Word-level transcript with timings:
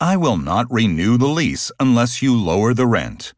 I 0.00 0.16
will 0.16 0.36
not 0.36 0.70
renew 0.70 1.16
the 1.16 1.26
lease 1.26 1.72
unless 1.80 2.22
you 2.22 2.32
lower 2.36 2.72
the 2.72 2.86
rent. 2.86 3.34